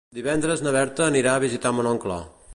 [0.19, 2.19] Divendres na Berta anirà a visitar mon oncle.